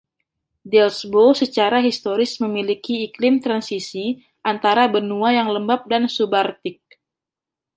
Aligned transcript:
Delsbo 0.71 1.25
secara 1.41 1.77
historis 1.87 2.33
memiliki 2.43 2.95
iklim 3.07 3.35
transisi 3.45 4.05
antara 4.51 4.83
benua 4.95 5.29
yang 5.37 5.49
lembap 5.55 5.81
dan 5.91 6.03
subarctic. 6.15 6.79